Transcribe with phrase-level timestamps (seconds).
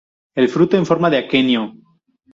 [0.33, 1.61] El fruto en forma de aquenio.